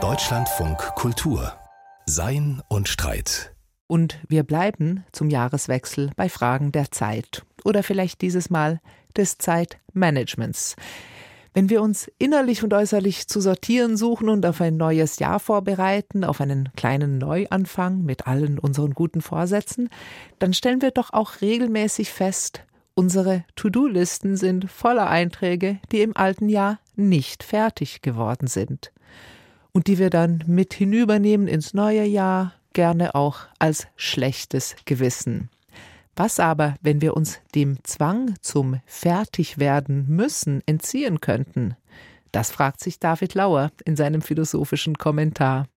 [0.00, 1.52] Deutschlandfunk Kultur
[2.06, 3.56] Sein und Streit.
[3.88, 8.80] Und wir bleiben zum Jahreswechsel bei Fragen der Zeit oder vielleicht dieses Mal
[9.16, 10.76] des Zeitmanagements.
[11.54, 16.22] Wenn wir uns innerlich und äußerlich zu sortieren suchen und auf ein neues Jahr vorbereiten,
[16.22, 19.88] auf einen kleinen Neuanfang mit allen unseren guten Vorsätzen,
[20.38, 26.48] dann stellen wir doch auch regelmäßig fest, unsere To-Do-Listen sind voller Einträge, die im alten
[26.48, 28.92] Jahr nicht fertig geworden sind
[29.72, 35.50] und die wir dann mit hinübernehmen ins neue Jahr, gerne auch als schlechtes Gewissen.
[36.16, 41.76] Was aber, wenn wir uns dem Zwang zum Fertigwerden müssen entziehen könnten?
[42.32, 45.68] Das fragt sich David Lauer in seinem philosophischen Kommentar.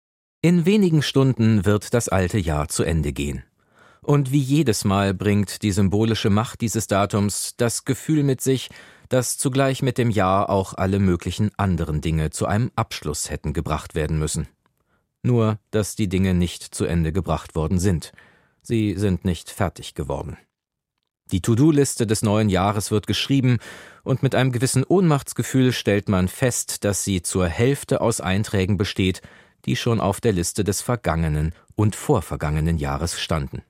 [0.42, 3.44] In wenigen Stunden wird das alte Jahr zu Ende gehen.
[4.02, 8.70] Und wie jedes Mal bringt die symbolische Macht dieses Datums das Gefühl mit sich,
[9.12, 13.94] dass zugleich mit dem Jahr auch alle möglichen anderen Dinge zu einem Abschluss hätten gebracht
[13.94, 14.48] werden müssen.
[15.22, 18.14] Nur, dass die Dinge nicht zu Ende gebracht worden sind.
[18.62, 20.38] Sie sind nicht fertig geworden.
[21.34, 23.58] Die To-Do-Liste des neuen Jahres wird geschrieben,
[24.04, 29.22] und mit einem gewissen Ohnmachtsgefühl stellt man fest, dass sie zur Hälfte aus Einträgen besteht,
[29.66, 33.62] die schon auf der Liste des vergangenen und vorvergangenen Jahres standen.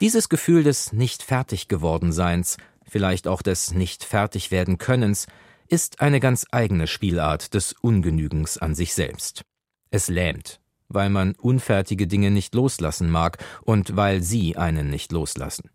[0.00, 2.56] Dieses Gefühl des nicht fertig geworden Seins,
[2.88, 5.26] vielleicht auch des nicht fertig werden Könnens,
[5.68, 9.42] ist eine ganz eigene Spielart des Ungenügens an sich selbst.
[9.90, 15.70] Es lähmt, weil man unfertige Dinge nicht loslassen mag und weil sie einen nicht loslassen.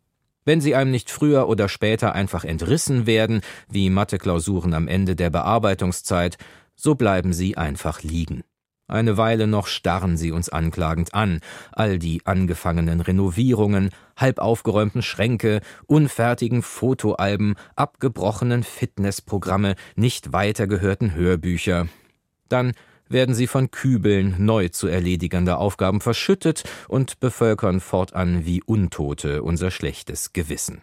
[0.45, 5.29] Wenn sie einem nicht früher oder später einfach entrissen werden, wie Matheklausuren am Ende der
[5.29, 6.37] Bearbeitungszeit,
[6.75, 8.43] so bleiben sie einfach liegen.
[8.87, 11.39] Eine Weile noch starren sie uns anklagend an,
[11.71, 21.87] all die angefangenen Renovierungen, halb aufgeräumten Schränke, unfertigen Fotoalben, abgebrochenen Fitnessprogramme, nicht weitergehörten Hörbücher.
[22.49, 22.73] Dann
[23.07, 29.71] werden sie von Kübeln neu zu erledigender Aufgaben verschüttet und bevölkern fortan wie Untote unser
[29.71, 30.81] schlechtes Gewissen.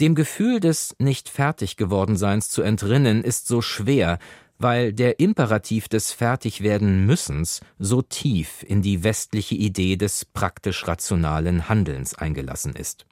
[0.00, 4.18] Dem Gefühl des nicht fertig gewordenseins zu entrinnen ist so schwer,
[4.58, 11.68] weil der Imperativ des Fertigwerden müssens so tief in die westliche Idee des praktisch rationalen
[11.68, 13.06] Handelns eingelassen ist.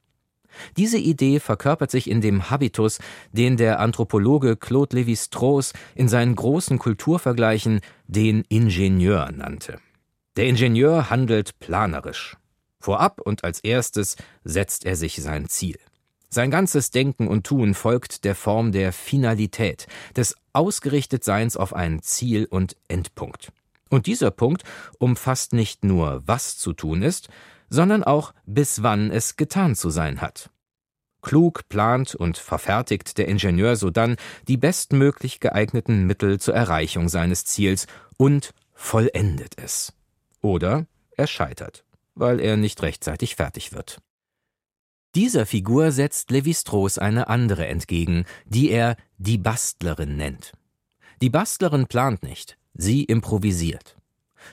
[0.76, 2.98] Diese Idee verkörpert sich in dem Habitus,
[3.32, 9.78] den der Anthropologe Claude Lévi-Strauss in seinen großen Kulturvergleichen den Ingenieur nannte.
[10.36, 12.36] Der Ingenieur handelt planerisch.
[12.80, 15.78] Vorab und als erstes setzt er sich sein Ziel.
[16.28, 22.46] Sein ganzes Denken und Tun folgt der Form der Finalität, des Ausgerichtetseins auf ein Ziel
[22.46, 23.52] und Endpunkt.
[23.88, 24.64] Und dieser Punkt
[24.98, 27.28] umfasst nicht nur, was zu tun ist,
[27.68, 30.50] sondern auch bis wann es getan zu sein hat.
[31.22, 34.16] Klug plant und verfertigt der Ingenieur sodann
[34.46, 37.86] die bestmöglich geeigneten Mittel zur Erreichung seines Ziels
[38.16, 39.92] und vollendet es.
[40.40, 40.86] Oder
[41.16, 41.84] er scheitert,
[42.14, 44.00] weil er nicht rechtzeitig fertig wird.
[45.14, 50.52] Dieser Figur setzt Levi-Strauss eine andere entgegen, die er die Bastlerin nennt.
[51.22, 53.96] Die Bastlerin plant nicht, sie improvisiert.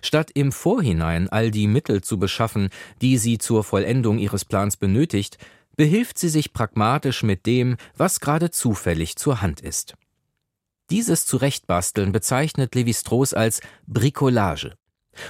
[0.02, 2.70] Statt im Vorhinein all die Mittel zu beschaffen,
[3.02, 5.38] die sie zur Vollendung ihres Plans benötigt,
[5.76, 9.96] behilft sie sich pragmatisch mit dem, was gerade zufällig zur Hand ist.
[10.90, 14.76] Dieses Zurechtbasteln bezeichnet Levi-Strauss als Bricolage.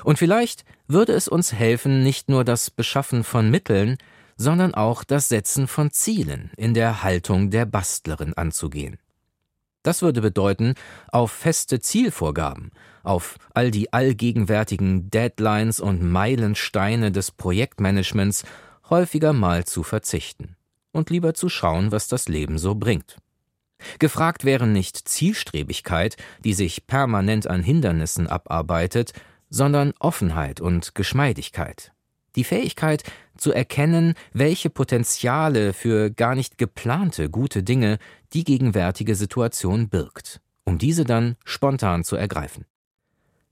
[0.04, 3.98] Und vielleicht würde es uns helfen, nicht nur das Beschaffen von Mitteln,
[4.38, 8.98] sondern auch das Setzen von Zielen in der Haltung der Bastlerin anzugehen.
[9.84, 10.76] Das würde bedeuten,
[11.12, 12.72] auf feste Zielvorgaben,
[13.04, 18.46] auf all die allgegenwärtigen Deadlines und Meilensteine des Projektmanagements
[18.90, 20.56] häufiger mal zu verzichten
[20.94, 23.18] und lieber zu schauen, was das Leben so bringt.
[24.00, 29.12] Gefragt wäre nicht Zielstrebigkeit, die sich permanent an Hindernissen abarbeitet,
[29.50, 31.92] sondern Offenheit und Geschmeidigkeit.
[32.36, 33.04] Die Fähigkeit
[33.38, 37.98] zu erkennen, welche Potenziale für gar nicht geplante gute Dinge
[38.34, 42.66] die gegenwärtige Situation birgt, um diese dann spontan zu ergreifen.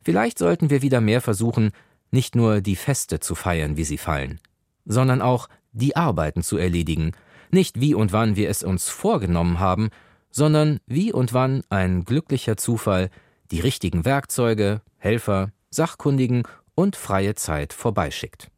[0.04, 1.72] Vielleicht sollten wir wieder mehr versuchen,
[2.10, 4.40] nicht nur die Feste zu feiern, wie sie fallen,
[4.86, 7.12] sondern auch die Arbeiten zu erledigen,
[7.52, 9.90] nicht wie und wann wir es uns vorgenommen haben,
[10.32, 13.10] sondern wie und wann ein glücklicher Zufall
[13.52, 16.44] die richtigen Werkzeuge, Helfer, Sachkundigen
[16.76, 18.50] und freie Zeit vorbeischickt.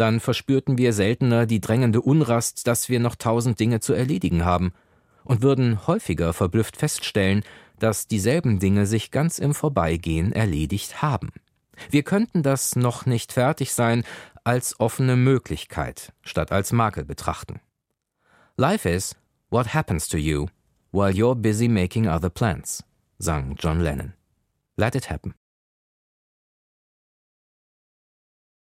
[0.00, 4.72] Dann verspürten wir seltener die drängende Unrast, dass wir noch tausend Dinge zu erledigen haben,
[5.24, 7.44] und würden häufiger verblüfft feststellen,
[7.78, 11.28] dass dieselben Dinge sich ganz im Vorbeigehen erledigt haben.
[11.90, 14.04] Wir könnten das noch nicht fertig sein
[14.42, 17.60] als offene Möglichkeit statt als Makel betrachten.
[18.56, 19.14] Life is
[19.50, 20.46] what happens to you
[20.92, 22.82] while you're busy making other plans.
[23.18, 24.14] sang John Lennon.
[24.78, 25.34] Let it happen.